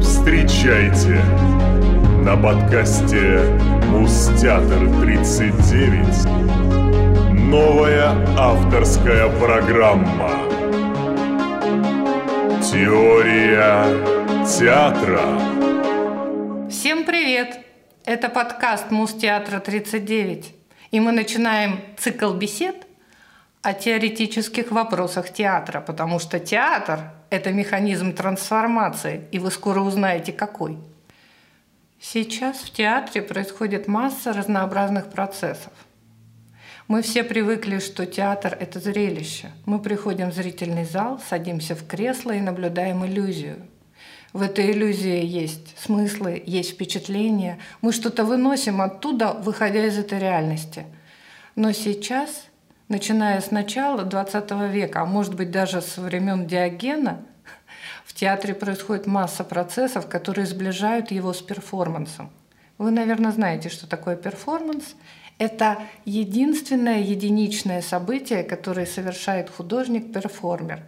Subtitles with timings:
[0.00, 1.20] Встречайте
[2.24, 3.38] на подкасте
[3.88, 6.24] Мустятор 39
[7.50, 10.30] новая авторская программа
[12.62, 13.84] Теория
[14.46, 15.20] театра.
[16.70, 17.60] Всем привет!
[18.06, 20.65] Это подкаст Мустеатра 39.
[20.96, 22.86] И мы начинаем цикл бесед
[23.60, 30.78] о теоретических вопросах театра, потому что театр– это механизм трансформации, и вы скоро узнаете, какой.
[32.00, 35.74] Сейчас в театре происходит масса разнообразных процессов.
[36.88, 39.50] Мы все привыкли, что театр– это зрелище.
[39.66, 43.58] Мы приходим в зрительный зал, садимся в кресло и наблюдаем иллюзию.
[44.36, 47.58] В этой иллюзии есть смыслы, есть впечатления.
[47.80, 50.84] Мы что-то выносим оттуда, выходя из этой реальности.
[51.54, 52.44] Но сейчас,
[52.88, 57.22] начиная с начала XX века, а может быть даже со времен Диогена,
[58.04, 62.30] в театре происходит масса процессов, которые сближают его с перформансом.
[62.76, 64.96] Вы, наверное, знаете, что такое перформанс.
[65.38, 70.82] Это единственное единичное событие, которое совершает художник-перформер.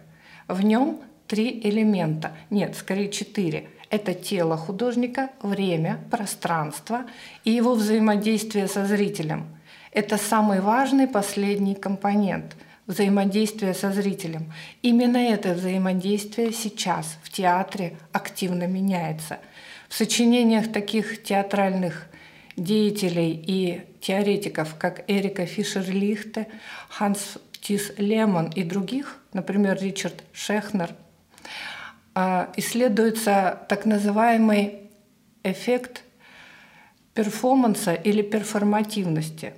[0.47, 3.69] В нем три элемента, нет, скорее четыре.
[3.89, 7.05] Это тело художника, время, пространство
[7.45, 9.45] и его взаимодействие со зрителем.
[9.91, 12.57] Это самый важный последний компонент–
[12.89, 14.51] взаимодействие со зрителем.
[14.81, 19.37] Именно это взаимодействие сейчас в театре активно меняется.
[19.87, 22.07] В сочинениях таких театральных
[22.57, 26.47] деятелей и теоретиков, как Эрика Фишер-Лихте,
[26.89, 30.95] Ханс Тис Лемон и других, например, Ричард Шехнер,
[32.57, 34.89] исследуется так называемый
[35.43, 36.03] эффект
[37.13, 39.53] перформанса или перформативности,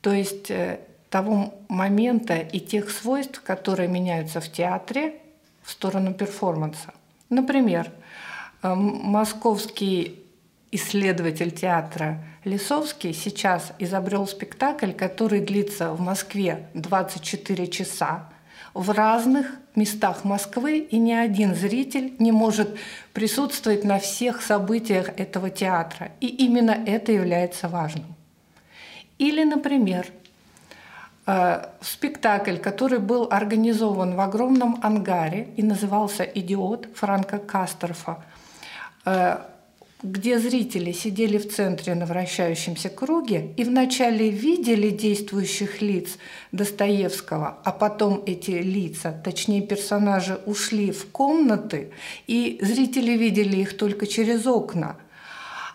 [0.00, 5.14] то есть э, того момента и тех свойств, которые меняются в театре
[5.62, 6.92] в сторону перформанса.
[7.30, 7.90] Например,
[8.62, 10.24] э, московский
[10.72, 18.28] исследователь театра Лисовский сейчас изобрел спектакль, который длится в Москве 24 часа
[18.74, 19.46] в разных
[19.76, 22.76] местах Москвы, и ни один зритель не может
[23.12, 26.10] присутствовать на всех событиях этого театра.
[26.20, 28.14] И именно это является важным.
[29.18, 30.06] Или, например,
[31.26, 38.24] э, спектакль, который был организован в огромном ангаре и назывался «Идиот» Франка Кастерфа,
[39.04, 39.38] э,
[40.02, 46.18] где зрители сидели в центре на вращающемся круге и вначале видели действующих лиц
[46.52, 51.90] Достоевского, а потом эти лица, точнее персонажи, ушли в комнаты,
[52.26, 54.96] и зрители видели их только через окна–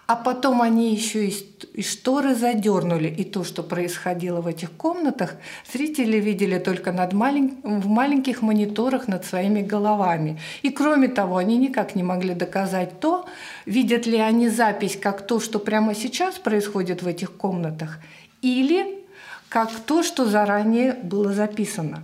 [0.09, 3.09] а потом они еще и шторы задернули.
[3.09, 5.35] И то, что происходило в этих комнатах,
[5.71, 7.59] зрители видели только над малень...
[7.61, 10.39] в маленьких мониторах над своими головами.
[10.63, 13.27] И кроме того, они никак не могли доказать то,
[13.67, 17.99] видят ли они запись как то, что прямо сейчас происходит в этих комнатах,
[18.41, 19.05] или
[19.47, 22.01] как то, что заранее было записано.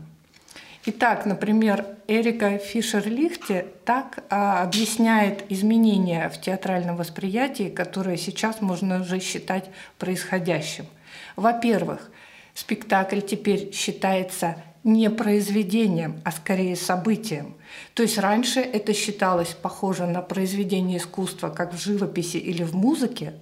[0.88, 9.20] Итак, например, Эрика Фишер-Лихте так а, объясняет изменения в театральном восприятии, которые сейчас можно уже
[9.20, 10.86] считать происходящим.
[11.36, 12.12] Во-первых,
[12.54, 17.56] спектакль теперь считается не произведением, а скорее событием.
[17.96, 23.34] То есть раньше это считалось похоже на произведение искусства, как в живописи или в музыке,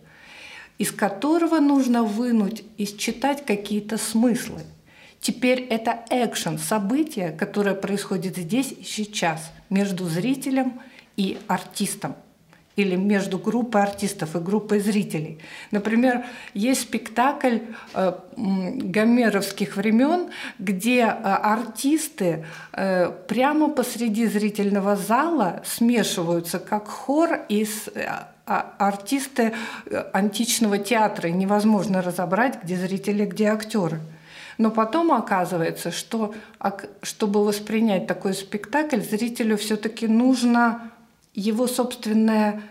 [0.77, 4.61] из которого нужно вынуть и считать какие-то смыслы–
[5.23, 10.81] Теперь это экшен, событие, которое происходит здесь и сейчас между зрителем
[11.16, 12.16] и артистом
[12.75, 15.39] или между группой артистов и группой зрителей.
[15.72, 17.59] Например, есть спектакль
[17.94, 20.29] э, гомеровских времен,
[20.59, 28.09] где э, артисты э, прямо посреди зрительного зала смешиваются как хор из э,
[28.45, 29.53] а, артисты
[29.85, 31.29] э, античного театра.
[31.29, 34.01] И невозможно разобрать, где зрители, где актеры.
[34.57, 36.33] Но потом оказывается, что
[37.01, 40.91] чтобы воспринять такой спектакль, зрителю все-таки нужно
[41.33, 42.61] его собственная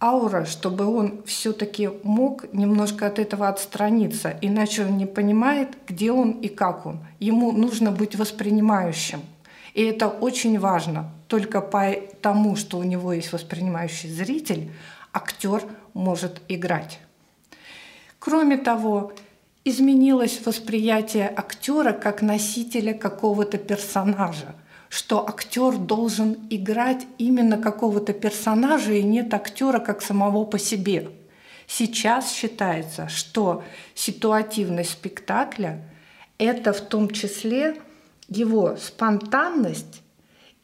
[0.00, 6.32] аура, чтобы он все-таки мог немножко от этого отстраниться, иначе он не понимает, где он
[6.32, 6.98] и как он.
[7.20, 9.22] Ему нужно быть воспринимающим.
[9.72, 11.10] И это очень важно.
[11.26, 14.70] Только по тому, что у него есть воспринимающий зритель,
[15.12, 15.62] актер
[15.94, 17.00] может играть.
[18.18, 19.12] Кроме того,
[19.64, 24.54] изменилось восприятие актера как носителя какого-то персонажа,
[24.88, 31.10] что актер должен играть именно какого-то персонажа и нет актера как самого по себе.
[31.66, 33.64] Сейчас считается, что
[33.94, 35.82] ситуативность спектакля–
[36.38, 37.80] это в том числе
[38.28, 40.02] его спонтанность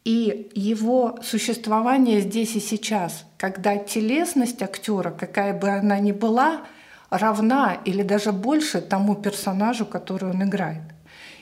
[0.04, 6.62] и его существование здесь и сейчас, когда телесность актера, какая бы она ни была,
[7.10, 10.82] равна или даже больше тому персонажу, который он играет.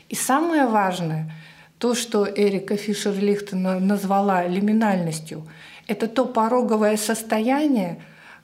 [0.09, 1.31] И самое важное,
[1.79, 5.47] то, что Эрика Фишер-Лихтен назвала лиминальностью,
[5.87, 8.01] это то пороговое состояние,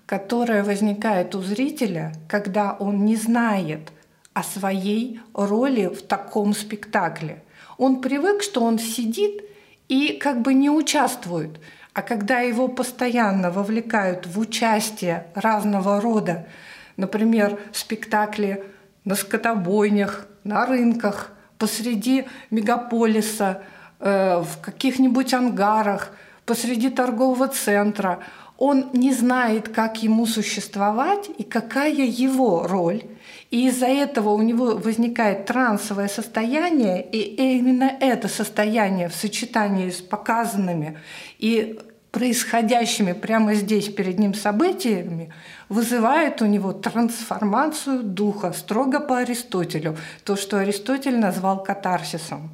[0.07, 3.91] которое возникает у зрителя, когда он не знает
[4.35, 7.43] о своей роли в таком спектакле.
[7.79, 9.43] Он привык, что он сидит
[9.89, 11.61] и как бы не участвует.
[11.93, 16.47] А когда его постоянно вовлекают в участие разного рода,
[16.97, 18.65] например, спектакли
[19.05, 23.63] на скотобойнях, на рынках, посреди мегаполиса,
[24.01, 26.11] э, в каких-нибудь ангарах,
[26.45, 28.21] посреди торгового центра,
[28.57, 33.03] он не знает, как ему существовать и какая его роль.
[33.51, 40.01] И из-за этого у него возникает трансовое состояние, и именно это состояние в сочетании с
[40.01, 40.99] показанными
[41.39, 41.79] и
[42.15, 45.33] происходящими прямо здесь перед ним событиями
[45.69, 52.51] вызывает у него трансформацию духа, строго по Аристотелю, то, что Аристотель назвал катарсисом.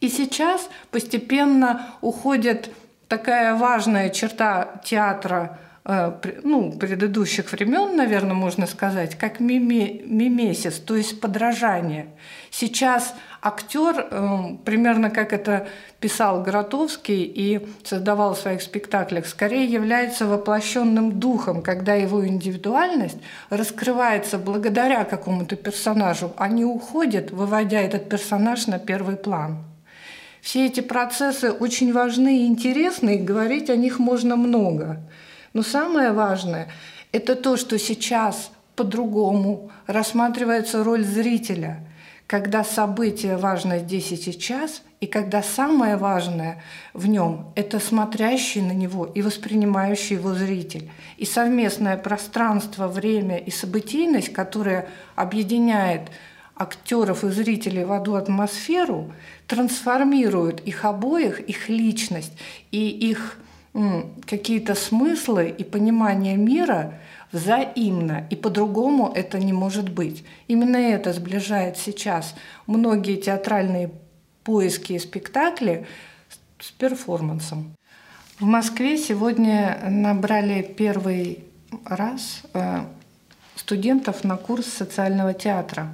[0.00, 2.68] И сейчас постепенно уходит
[3.08, 12.06] такая важная черта театра ну, предыдущих времен, наверное, можно сказать, как мимесис, то есть подражание.
[12.50, 15.68] Сейчас актер, э, примерно как это
[16.00, 23.18] писал Гротовский и создавал в своих спектаклях, скорее является воплощенным духом, когда его индивидуальность
[23.50, 29.58] раскрывается благодаря какому-то персонажу, а не уходит, выводя этот персонаж на первый план.
[30.40, 35.02] Все эти процессы очень важны и интересны, и говорить о них можно много–
[35.54, 36.68] но самое важное–
[37.12, 41.78] это то, что сейчас по-другому рассматривается роль зрителя,
[42.26, 46.60] когда событие важно здесь и сейчас, и когда самое важное
[46.92, 50.90] в нем– это смотрящий на него и воспринимающий его зритель.
[51.18, 56.10] И совместное пространство, время и событийность, которое объединяет
[56.56, 59.12] актеров и зрителей в одну атмосферу,
[59.46, 62.32] трансформирует их обоих, их личность
[62.72, 63.38] и их
[64.26, 66.94] какие-то смыслы и понимание мира
[67.32, 70.24] взаимно, и по-другому это не может быть.
[70.46, 72.34] Именно это сближает сейчас
[72.66, 73.90] многие театральные
[74.44, 75.86] поиски и спектакли
[76.60, 77.74] с перформансом.
[78.38, 81.44] В Москве сегодня набрали первый
[81.84, 82.84] раз э,
[83.56, 85.88] студентов на курс социального театра,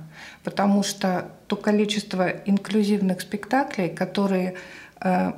[0.45, 4.57] потому что то количество инклюзивных спектаклей, которые
[5.01, 5.33] э,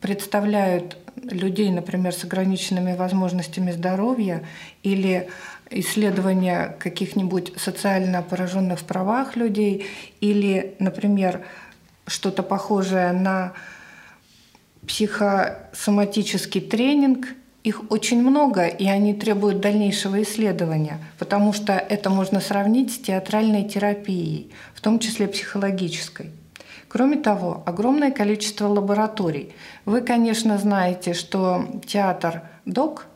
[0.00, 4.42] представляют людей, например, с ограниченными возможностями здоровья
[4.82, 5.28] или
[5.70, 9.86] исследования каких-нибудь социально пораженных в правах людей
[10.20, 11.44] или, например,
[12.06, 13.52] что-то похожее на
[14.86, 17.26] психосоматический тренинг.
[17.64, 23.68] Их очень много, и они требуют дальнейшего исследования, потому что это можно сравнить с театральной
[23.68, 26.30] терапией, в том числе психологической.
[26.88, 29.54] Кроме того, огромное количество лабораторий.
[29.84, 33.06] Вы, конечно, знаете, что театр ДОК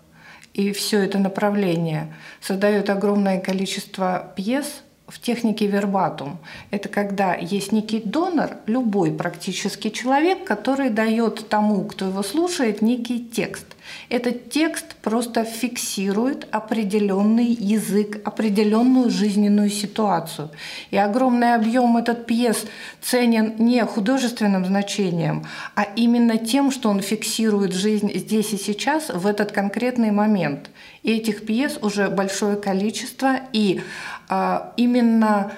[0.55, 6.39] и все это направление создает огромное количество пьес в технике вербатум.
[6.71, 13.25] Это когда есть некий донор, любой практически человек, который дает тому, кто его слушает, некий
[13.25, 13.67] текст.
[14.08, 20.51] Этот текст просто фиксирует определенный язык, определенную жизненную ситуацию.
[20.93, 22.67] И огромный объем этот пьес
[23.01, 25.44] ценен не художественным значением,
[25.75, 30.70] а именно тем, что он фиксирует жизнь здесь и сейчас в этот конкретный момент.
[31.03, 33.81] И этих пьес уже большое количество, и
[34.29, 35.53] а, именно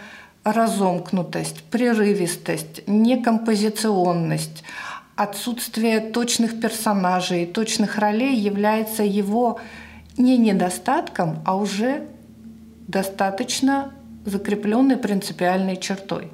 [0.45, 4.65] разомкнутость, прерывистость, некомпозиционность,
[5.17, 9.61] отсутствие точных персонажей, точных ролей является его
[10.17, 12.09] не недостатком, а уже
[12.89, 13.93] достаточно
[14.25, 16.31] закрепленной принципиальной чертой.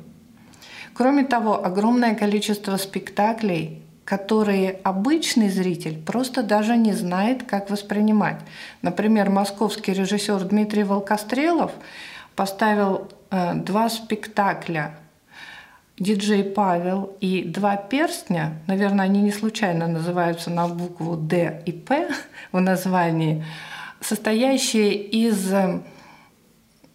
[0.94, 8.40] Кроме того, огромное количество спектаклей, которые обычный зритель просто даже не знает, как воспринимать.
[8.80, 11.72] Например, московский режиссер Дмитрий Волкострелов
[12.34, 14.94] поставил э, два спектакля
[15.98, 22.08] диджей Павел и два перстня, наверное, они не случайно называются на букву Д и П
[22.52, 23.44] в названии,
[24.00, 25.82] состоящие из э,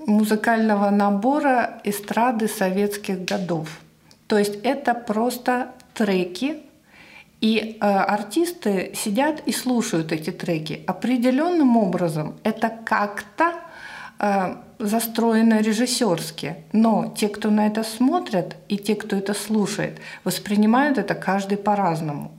[0.08, 3.70] музыкального набора эстрады советских годов.
[4.26, 6.63] То есть это просто треки,
[7.44, 10.82] и э, артисты сидят и слушают эти треки.
[10.88, 13.52] Определенным образом это как-то
[14.18, 20.98] э, застроено режиссерски, но те, кто на это смотрят, и те, кто это слушает, воспринимают
[20.98, 22.32] это каждый по-разному.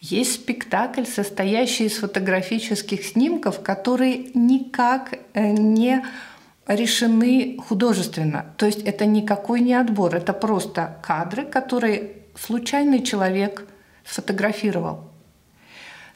[0.00, 6.04] Есть спектакль, состоящий из фотографических снимков, которые никак э, не
[6.66, 8.46] решены художественно.
[8.56, 13.68] То есть это никакой не отбор, это просто кадры, которые случайный человек
[14.04, 15.10] сфотографировал.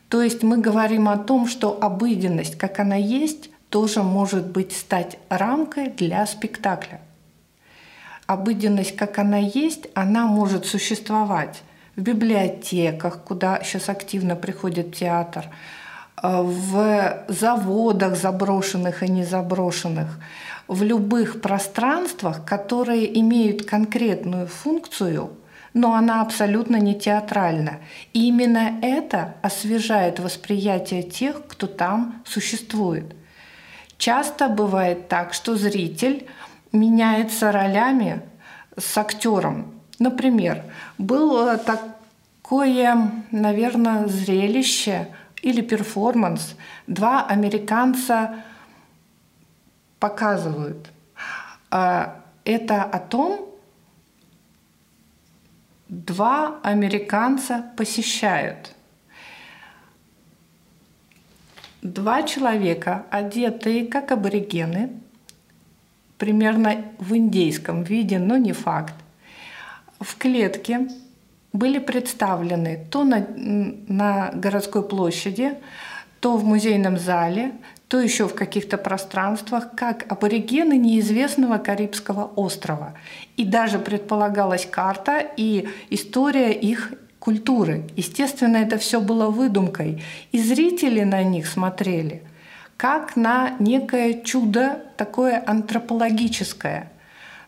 [0.09, 5.19] То есть мы говорим о том, что обыденность, как она есть, тоже может быть стать
[5.29, 7.01] рамкой для спектакля.
[8.27, 11.63] Обыденность, как она есть, она может существовать
[11.97, 15.47] в библиотеках, куда сейчас активно приходит театр,
[16.23, 20.19] э, в заводах заброшенных и незаброшенных,
[20.69, 25.31] в любых пространствах, которые имеют конкретную функцию,
[25.79, 27.79] но она абсолютно не театральна.
[28.13, 33.15] И именно это освежает восприятие тех, кто там существует.
[33.97, 36.27] Часто бывает так, что зритель
[36.73, 38.23] меняется ролями
[38.77, 39.73] с актером.
[40.01, 40.65] Например,
[40.99, 45.07] было такое, наверное, зрелище
[45.43, 46.57] или перформанс.
[46.89, 48.35] Два американца
[50.01, 50.91] показывают.
[51.71, 53.49] А, это о том,
[55.89, 58.75] два американца посещают–
[61.83, 64.91] Два человека, одетые как аборигены,
[66.17, 68.95] примерно в индейском виде, но не факт,
[70.01, 70.89] в клетке
[71.53, 75.57] были представлены то на, на городской площади,
[76.19, 77.53] то в музейном зале,
[77.89, 82.95] то еще в каких-то пространствах, как аборигены неизвестного Карибского острова.
[83.37, 87.85] И даже предполагалась карта и история их культуры.
[87.97, 90.03] Естественно, это все было выдумкой.
[90.33, 92.23] И зрители на них смотрели
[92.79, 96.93] как на некое чудо такое антропологическое.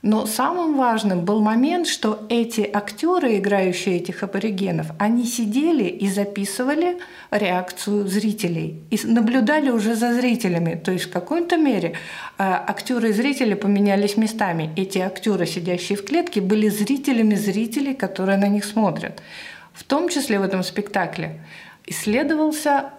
[0.03, 6.99] Но самым важным был момент, что эти актеры, играющие этих аборигенов, они сидели и записывали
[7.31, 10.81] реакцию зрителей и наблюдали уже за зрителями.
[10.83, 11.93] То есть в какой-то мере э,
[12.39, 14.73] актеры и зрители поменялись местами.
[14.75, 19.23] Эти актеры, сидящие в клетке, были зрителями зрителей, которые на них смотрят.
[19.75, 21.41] В том числе в этом спектакле
[21.87, 22.91] исследовался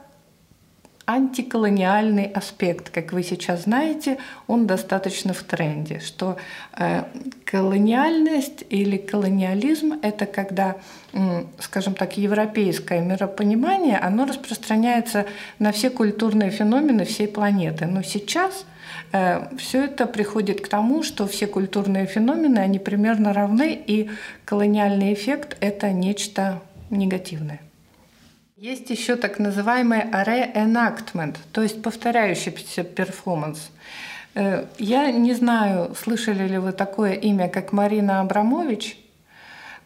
[1.13, 2.89] антиколониальный аспект.
[2.89, 6.37] Как вы сейчас знаете, он достаточно в тренде, что
[6.77, 7.03] э,
[7.45, 10.75] колониальность или колониализм– это когда,
[11.59, 15.25] скажем так, европейское миропонимание, оно распространяется
[15.59, 17.85] на все культурные феномены всей планеты.
[17.85, 18.65] Но сейчас
[19.11, 24.09] э, все это приходит к тому, что все культурные феномены, они примерно равны, и
[24.45, 27.59] колониальный эффект– это нечто негативное.
[28.61, 33.71] Есть еще так называемый reenactment, то есть повторяющийся перформанс.
[34.35, 38.99] Э, я не знаю, слышали ли вы такое имя, как Марина Абрамович,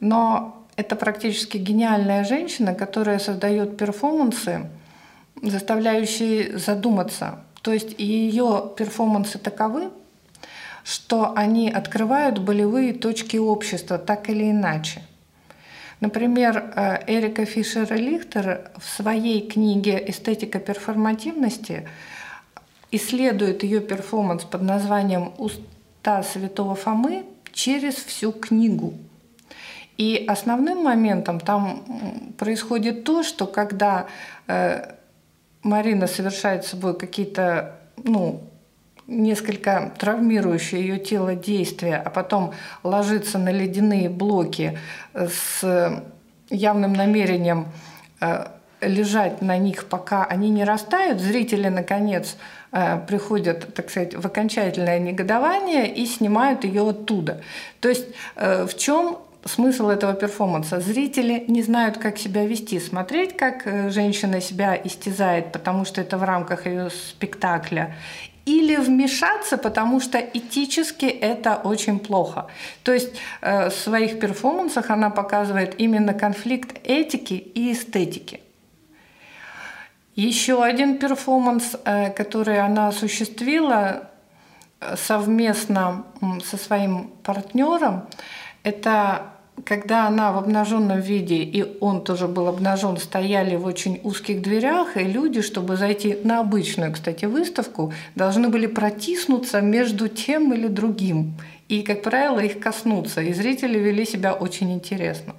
[0.02, 4.70] но это практически гениальная женщина, которая создает перформансы,
[5.42, 7.40] заставляющие задуматься.
[7.62, 9.90] То есть ее перформансы таковы,
[10.84, 15.02] что они открывают болевые точки общества так или иначе–
[16.02, 21.88] Например, э, Эрика Фишера-Лихтер в своей книге «Эстетика перформативности»
[22.92, 28.94] исследует ее перформанс под названием «Уста святого Фомы» через всю книгу.
[29.98, 34.08] И основным моментом там происходит то, что когда
[34.48, 34.94] э,
[35.64, 38.44] Марина совершает с собой какие-то ну,
[39.08, 44.78] несколько травмирующее ее тело действия, а потом ложится на ледяные блоки
[45.14, 45.64] с
[46.50, 47.68] явным намерением
[48.22, 48.48] э,
[48.82, 52.38] лежать на них, пока они не растают, зрители, наконец,
[52.72, 57.42] э, приходят, так сказать, в окончательное негодование и снимают ее оттуда.
[57.80, 60.80] То есть э, в чем смысл этого перформанса?
[60.80, 66.24] Зрители не знают, как себя вести, смотреть, как женщина себя истязает, потому что это в
[66.24, 67.96] рамках ее спектакля,
[68.46, 72.48] или вмешаться, потому что этически это очень плохо.
[72.84, 78.42] То есть э, в своих перформансах она показывает именно конфликт этики и эстетики.
[80.16, 84.10] Еще один перформанс, э, который она осуществила
[84.80, 86.06] э, совместно
[86.44, 88.08] со своим партнером,
[88.64, 94.42] это когда она в обнаженном виде, и он тоже был обнажен, стояли в очень узких
[94.42, 100.68] дверях, и люди, чтобы зайти на обычную, кстати, выставку, должны были протиснуться между тем или
[100.68, 101.34] другим.
[101.70, 103.22] И, как правило, их коснуться.
[103.22, 105.34] И зрители вели себя очень интересно.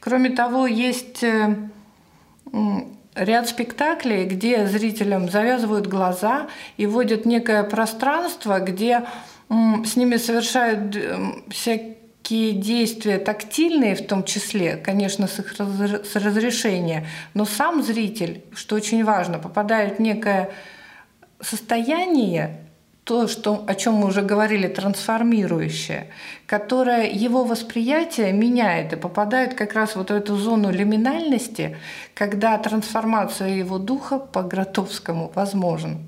[0.00, 1.56] Кроме того, есть э,
[3.14, 9.04] ряд спектаклей, где зрителям завязывают глаза и вводят некое пространство, где
[9.48, 10.94] с ними совершают
[11.48, 11.98] всякие
[12.30, 19.04] действия тактильные в том числе, конечно, с их с разрешения, но сам зритель, что очень
[19.04, 20.50] важно, попадает в некое
[21.40, 22.68] состояние,
[23.04, 26.08] то, что, о чем мы уже говорили, трансформирующее,
[26.46, 31.78] которое его восприятие меняет и попадает как раз вот в эту зону лиминальности,
[32.12, 36.07] когда трансформация его духа по Гротовскому возможен.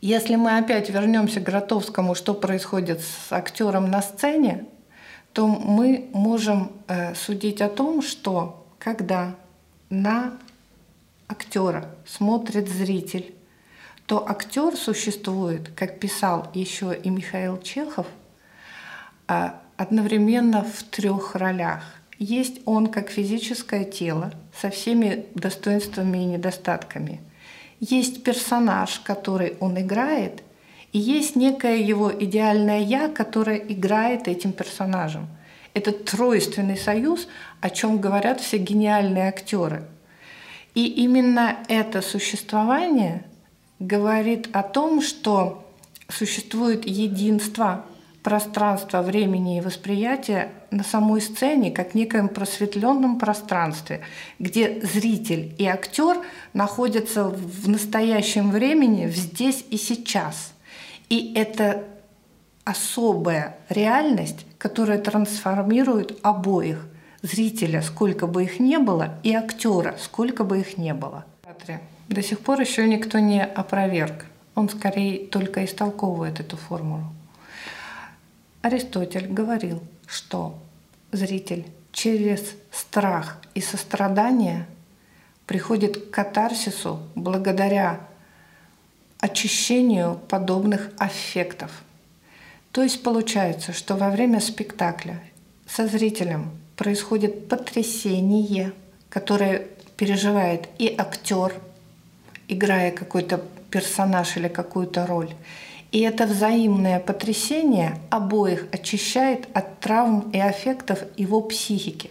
[0.00, 4.64] Если мы опять вернемся к Гротовскому, что происходит с актером на сцене,
[5.34, 9.36] то мы можем э, судить о том, что когда
[9.90, 10.38] на
[11.28, 13.34] актера смотрит зритель,
[14.06, 18.06] то актер существует, как писал еще и Михаил Чехов,
[19.28, 21.84] а, одновременно в трех ролях.
[22.18, 27.20] Есть он как физическое тело со всеми достоинствами и недостатками.
[27.80, 30.42] Есть персонаж, который он играет,
[30.92, 35.28] и есть некое его идеальное «я», которое играет этим персонажем.
[35.72, 37.26] Это тройственный союз,
[37.60, 39.84] о чем говорят все гениальные актеры.
[40.74, 43.24] И именно это существование
[43.78, 45.66] говорит о том, что
[46.08, 47.86] существует единство
[48.22, 54.02] пространства, времени и восприятия на самой сцене, как некоем просветленном пространстве,
[54.38, 56.18] где зритель и актер
[56.52, 60.52] находятся в настоящем времени, здесь и сейчас.
[61.08, 61.84] И это
[62.64, 66.86] особая реальность, которая трансформирует обоих
[67.22, 71.24] зрителя, сколько бы их ни было, и актера, сколько бы их ни было
[72.10, 74.26] до сих пор еще никто не опроверг.
[74.54, 77.04] Он скорее только истолковывает эту формулу.
[78.62, 80.58] Аристотель говорил, что
[81.12, 84.66] зритель через страх и сострадание
[85.46, 88.00] приходит к катарсису благодаря
[89.18, 91.82] очищению подобных аффектов.
[92.72, 95.20] То есть получается, что во время спектакля
[95.66, 98.72] со зрителем происходит потрясение,
[99.08, 101.54] которое переживает и актер,
[102.48, 105.34] играя какой-то персонаж или какую-то роль.
[105.92, 112.10] И это взаимное потрясение обоих очищает от травм и аффектов его психики.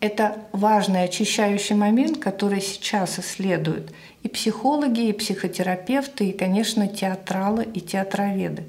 [0.00, 7.80] Это важный очищающий момент, который сейчас исследуют и психологи, и психотерапевты, и, конечно, театралы и
[7.80, 8.64] театроведы.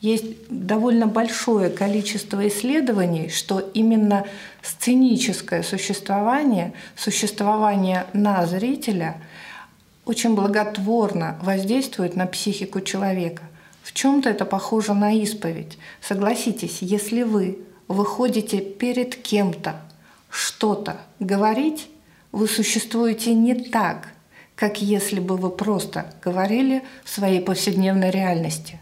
[0.00, 4.26] Есть довольно большое количество исследований, что именно
[4.60, 9.18] сценическое существование, существование на зрителя–
[10.06, 13.42] очень благотворно воздействует на психику человека.
[13.82, 15.78] В чем-то это похоже на исповедь.
[16.00, 19.80] Согласитесь, если вы выходите перед кем-то
[20.30, 21.88] что-то говорить,
[22.32, 24.08] вы существуете не так,
[24.54, 28.78] как если бы вы просто говорили в своей повседневной реальности.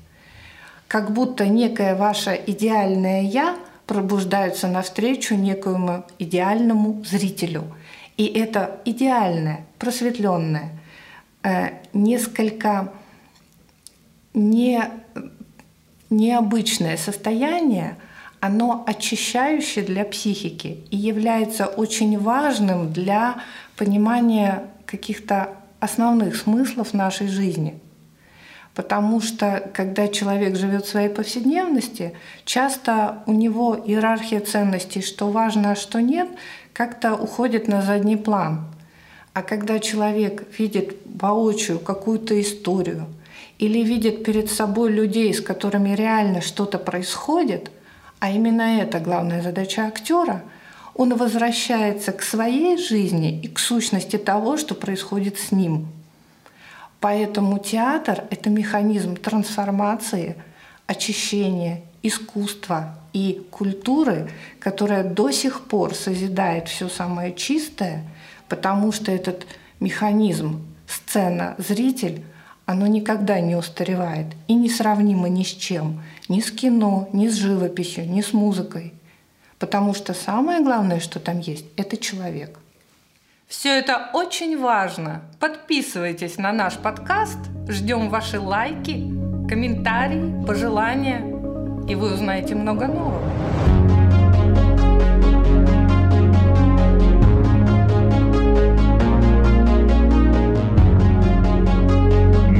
[0.88, 3.56] Как будто некое ваше идеальное «я»
[3.86, 7.64] пробуждается навстречу некоему идеальному зрителю.
[8.16, 10.70] И это идеальное, просветленное–
[11.92, 12.92] несколько
[14.32, 14.82] не,
[16.10, 17.96] необычное состояние,
[18.40, 23.36] оно очищающее для психики и является очень важным для
[23.76, 27.80] понимания каких-то основных смыслов нашей жизни.
[28.74, 35.72] Потому что когда человек живет в своей повседневности, часто у него иерархия ценностей, что важно,
[35.72, 36.28] а что нет,
[36.72, 38.66] как-то уходит на задний план.
[39.32, 43.06] А когда человек видит воочию какую-то историю
[43.58, 47.70] или видит перед собой людей, с которыми реально что-то происходит,
[48.18, 50.42] а именно это главная задача актера,
[50.94, 55.88] он возвращается к своей жизни и к сущности того, что происходит с ним.
[57.00, 60.36] Поэтому театр— это механизм трансформации,
[60.86, 68.04] очищения, искусства и культуры, которая до сих пор созидает все самое чистое—
[68.48, 69.46] потому что этот
[69.80, 70.64] механизм
[70.94, 72.24] сцена-зритель,
[72.66, 77.34] оно никогда не устаревает и не сравнимо ни с чем, ни с кино, ни с
[77.34, 78.94] живописью, ни с музыкой.
[79.58, 82.58] Потому что самое главное, что там есть, это человек.
[83.46, 85.22] Все это очень важно.
[85.38, 88.94] Подписывайтесь на наш подкаст, ждем ваши лайки,
[89.48, 91.20] комментарии, пожелания,
[91.86, 93.33] и вы узнаете много нового.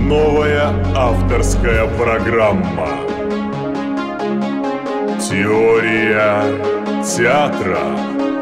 [0.05, 2.89] Новая авторская программа.
[5.19, 6.43] Теория
[7.03, 8.34] театра.